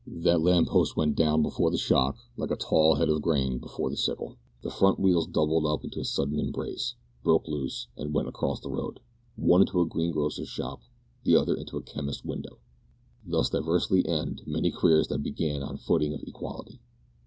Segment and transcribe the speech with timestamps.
[0.07, 3.91] That lamp post went down before the shock like a tall head of grain before
[3.91, 4.35] the sickle.
[4.63, 8.71] The front wheels doubled up into a sudden embrace, broke loose, and went across the
[8.71, 8.99] road,
[9.35, 10.81] one into a greengrocer's shop,
[11.23, 12.57] the other into a chemist's window.
[13.23, 16.79] Thus diversely end many careers that begin on a footing of equality!